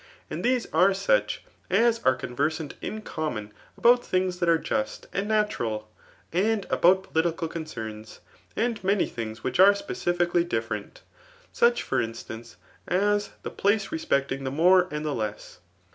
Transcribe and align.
And 0.31 0.43
these 0.43 0.65
are 0.73 0.95
such 0.95 1.43
as 1.69 2.01
are 2.03 2.17
conver 2.17 2.51
sant 2.51 2.73
in 2.81 3.03
common 3.03 3.53
about 3.77 4.03
things 4.03 4.39
that 4.39 4.49
are 4.49 4.57
just 4.57 5.05
and 5.13 5.27
natural, 5.27 5.91
and 6.33 6.65
about 6.71 7.03
political 7.13 7.47
concerns, 7.47 8.19
and 8.55 8.83
many 8.83 9.05
things 9.05 9.43
which 9.43 9.59
are 9.59 9.73
^)ecifically 9.73 10.49
different; 10.49 11.01
such 11.53 11.83
for 11.83 12.01
instance 12.01 12.57
as 12.87 13.29
the 13.43 13.51
place 13.51 13.91
re* 13.91 13.99
apecting 13.99 14.43
the 14.43 14.49
more 14.49 14.87
and 14.89 15.05
the 15.05 15.13
less. 15.13 15.59